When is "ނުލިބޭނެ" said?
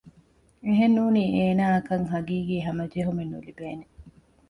3.33-3.85